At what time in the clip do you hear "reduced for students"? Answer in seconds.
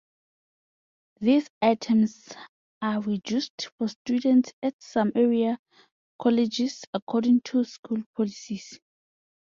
3.01-4.51